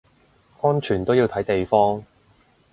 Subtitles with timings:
[0.61, 2.03] 安全都要睇地方